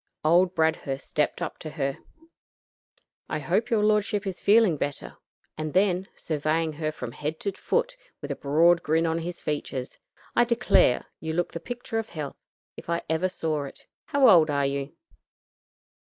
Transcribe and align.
Old 0.25 0.55
Bradhurst 0.55 1.07
stepped 1.07 1.43
up 1.43 1.59
to 1.59 1.69
her. 1.69 1.99
"I 3.29 3.37
hope 3.37 3.69
your 3.69 3.83
lordship 3.83 4.25
is 4.25 4.39
feeling 4.39 4.75
better;" 4.75 5.17
and 5.59 5.75
then, 5.75 6.07
surveying 6.15 6.73
her 6.73 6.91
from 6.91 7.11
head 7.11 7.39
to 7.41 7.51
foot, 7.51 7.95
with 8.19 8.31
a 8.31 8.35
broad 8.35 8.81
grin 8.81 9.05
on 9.05 9.19
his 9.19 9.39
features, 9.39 9.99
"I 10.35 10.43
declare, 10.43 11.05
you 11.19 11.33
look 11.33 11.51
the 11.51 11.59
picture 11.59 11.99
of 11.99 12.09
health, 12.09 12.37
if 12.75 12.89
I 12.89 13.01
ever 13.11 13.29
saw 13.29 13.65
it. 13.65 13.85
How 14.05 14.27
old 14.27 14.49
are 14.49 14.65
you?" 14.65 14.95